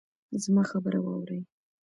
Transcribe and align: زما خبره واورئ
زما 0.43 0.63
خبره 0.69 0.99
واورئ 1.01 1.41